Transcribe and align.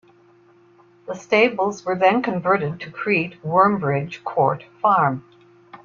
The 1.05 1.13
stables 1.13 1.85
were 1.85 1.95
then 1.95 2.23
converted 2.23 2.79
to 2.79 2.89
create 2.89 3.39
Wormbridge 3.43 4.23
Court 4.23 4.63
Farm. 4.81 5.23